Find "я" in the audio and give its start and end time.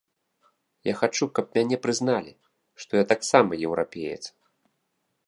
0.87-0.93, 3.01-3.05